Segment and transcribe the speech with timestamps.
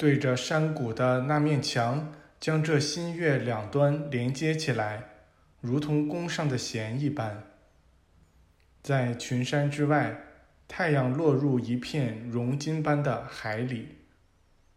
[0.00, 5.04] 对着山谷的那面墙，将这新月两端连接起来，
[5.60, 7.42] 如同弓上的弦一般。
[8.82, 10.18] 在群山之外，
[10.66, 13.98] 太阳落入一片熔金般的海里。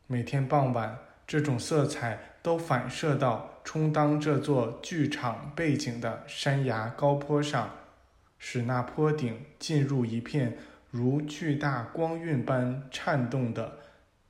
[0.07, 7.73] 每天傍晚，这种色彩都反射到充当这座剧场背景的山崖高坡上，
[8.37, 10.57] 使那坡顶进入一片
[10.91, 13.77] 如巨大光晕般颤动的、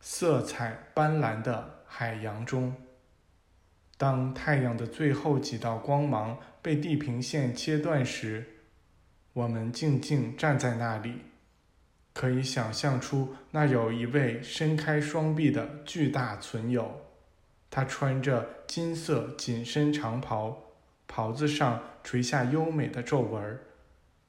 [0.05, 2.75] 色彩斑斓的海洋中。
[3.97, 8.45] 当太阳的最后几道光芒被地平线切断时，
[9.31, 11.21] 我们静静站在那里，
[12.13, 16.99] 可以想象出那有一位伸开双臂的巨大存有。
[17.71, 20.73] 他穿着金色紧身长袍，
[21.07, 23.57] 袍子上垂下优美的皱纹，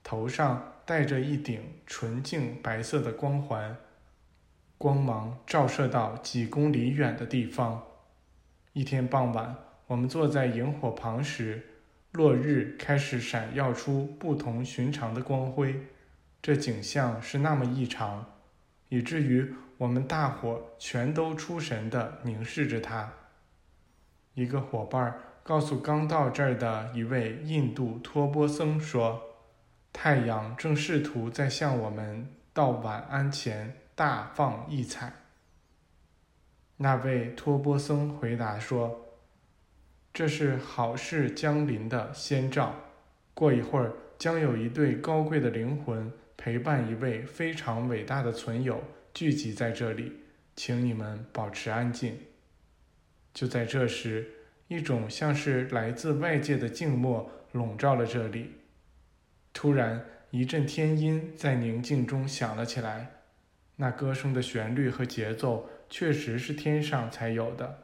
[0.05, 3.77] 头上戴着一顶纯净白色的光环，
[4.79, 7.83] 光芒照射到几公里远的地方。
[8.73, 9.57] 一天傍晚，
[9.87, 11.71] 我们坐在萤火旁时。
[12.13, 15.75] 落日开始闪耀出不同寻常的光辉，
[16.41, 18.25] 这景象是那么异常，
[18.89, 23.13] 以至于我们大伙全都出神地凝视着它。
[24.35, 25.13] 一个伙伴
[25.43, 29.21] 告诉刚到这儿的一位印度托钵僧说
[29.93, 35.13] ：“太阳正试图在向我们道晚安前大放异彩。”
[36.79, 39.01] 那位托钵僧回答说。
[40.13, 42.73] 这是好事将临的先兆，
[43.35, 48.81] 过一会儿将有一对高贵的灵魂陪伴一位非常伟大的存有
[49.13, 50.21] 聚集在这里，
[50.55, 52.17] 请你们保持安静。
[53.33, 54.31] 就在这时，
[54.69, 58.53] 一种像是来自外界的静默笼罩了这里。
[59.53, 63.14] 突然，一阵天音在宁静中响了起来，
[63.77, 67.79] 那歌声的旋律和节奏确实是天上才有的。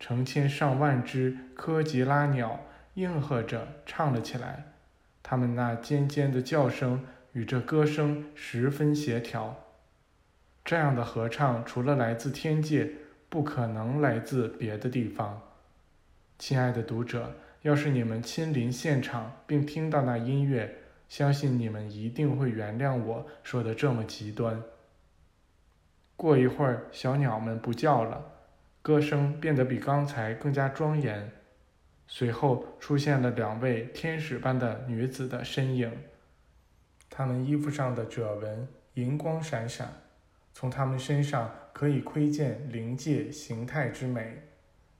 [0.00, 4.72] 成千上万只科吉拉鸟应和着唱了起来，
[5.22, 9.64] 它们那尖尖的叫声与这歌声十分协调。
[10.64, 12.90] 这样的合唱除了来自天界，
[13.28, 15.40] 不可能来自别的地方。
[16.38, 20.78] 亲爱的读者，要是你们亲临现场并听到那音乐，
[21.08, 24.60] 相信你们一定会原谅我说的这么极端。
[26.22, 28.24] 过一会儿，小鸟们不叫了。
[28.80, 31.32] 歌声变得比刚才更加庄严，
[32.06, 35.90] 随后出现了两位天使般的女子的身影，
[37.10, 39.92] 她们衣服上的褶纹银光闪闪，
[40.52, 44.44] 从她们身上可以窥见灵界形态之美，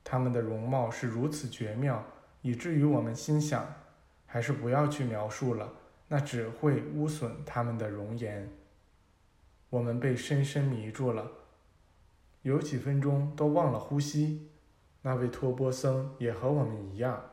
[0.02, 2.04] 她们的容貌是如此绝妙，
[2.40, 3.64] 以至于我们心想，
[4.26, 5.72] 还是不要去描述了，
[6.08, 8.48] 那只会污损她们的容颜。
[9.72, 11.32] 我们被深深迷住了。
[12.42, 14.50] 有几分钟都忘了呼吸，
[15.00, 17.30] 那位托钵僧也和我们一样。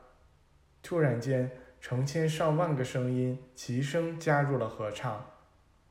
[0.82, 1.50] 突然间，
[1.82, 5.26] 成千上万个声音齐声加入了合唱。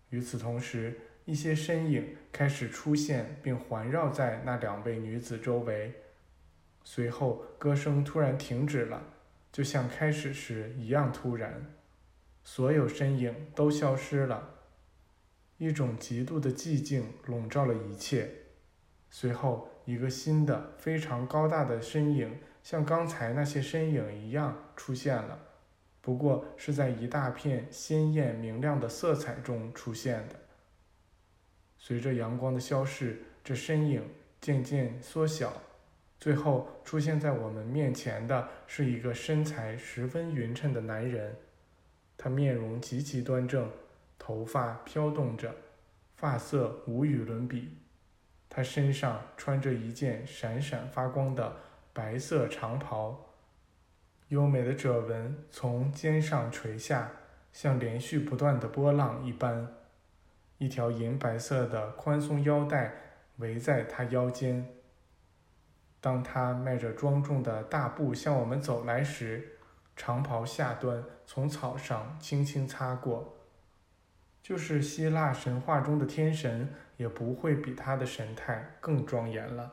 [0.09, 5.93] 与此同时，一些身影开始出现，并环绕在那两位女子周围。
[6.83, 9.03] 随后，歌声突然停止了，
[9.51, 11.75] 就像开始时一样突然。
[12.43, 14.58] 所有身影都消失了，
[15.59, 18.29] 一种极度的寂静笼罩了一切。
[19.11, 25.37] 随后，一个新的、非常高大的身影，像刚才那些身影一样出现了，
[26.01, 30.35] 不过是在一大片鲜艳明亮的色彩中出现的。
[31.77, 34.03] 随着阳光的消逝，这身影
[34.39, 35.51] 渐渐缩小，
[36.19, 41.35] 最后出现在我们面前的是一个身材十分匀称的男人。
[42.15, 43.69] 他面容极其端正，
[44.29, 45.55] 头发飘动着，
[46.15, 47.79] 发色无与伦比。
[48.47, 51.55] 他身上穿着一件闪闪发光的
[51.93, 53.25] 白色长袍，
[54.27, 57.09] 优美的褶纹从肩上垂下，
[57.51, 59.67] 像连续不断的波浪一般。
[60.59, 62.93] 一条银白色的宽松腰带
[63.37, 64.63] 围在他腰间。
[65.99, 69.57] 当他迈着庄重的大步向我们走来时，
[69.95, 73.37] 长袍下端从草上轻轻擦过。
[74.41, 76.73] 就是希腊神话中的天神。
[76.99, 79.71] 也不会比他的神态更庄严了。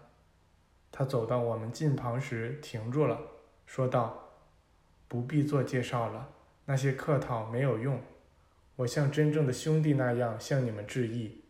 [0.92, 3.20] 他走到我们近旁时停住了，
[3.66, 4.30] 说道
[5.08, 6.28] ：“不必做介绍了，
[6.66, 8.00] 那些客套没有用。
[8.76, 11.42] 我像真正的兄弟那样向你们致意。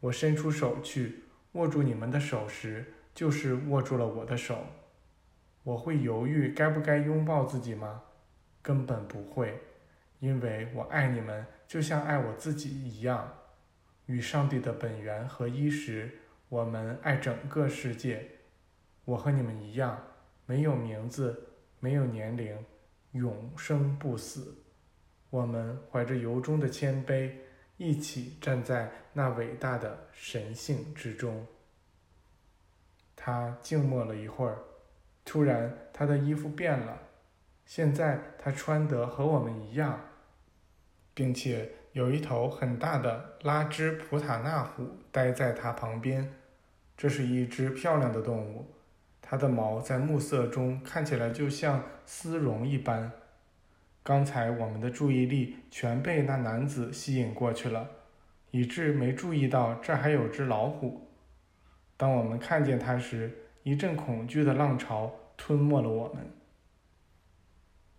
[0.00, 4.66] 我伸出手去握住你们的手时，就是握住了我的手。
[5.62, 8.02] 我会犹豫该不该拥抱自己吗？
[8.60, 9.58] 根本不会，
[10.18, 13.32] 因为我爱你们，就像爱我自己一样。”
[14.06, 16.10] 与上帝的本源合一时，
[16.48, 18.28] 我们爱整个世界。
[19.04, 20.02] 我和你们一样，
[20.46, 22.58] 没有名字，没有年龄，
[23.12, 24.64] 永生不死。
[25.30, 27.30] 我们怀着由衷的谦卑，
[27.76, 31.46] 一起站在那伟大的神性之中。
[33.14, 34.58] 他静默了一会儿，
[35.24, 37.00] 突然，他的衣服变了。
[37.64, 40.00] 现在他穿得和我们一样，
[41.20, 46.32] 并且有一头很大的拉芝普塔纳虎待在它旁边。
[46.96, 48.64] 这是一只漂亮的动物，
[49.20, 53.12] 它的毛在暮色中看起来就像丝绒一般。
[54.02, 57.86] 刚才我们的注意力全被那男子吸引过去了，
[58.50, 61.06] 以致没注意到这还有只老虎。
[61.98, 63.30] 当我们看见它时，
[63.62, 66.24] 一阵恐惧的浪潮吞没了我们。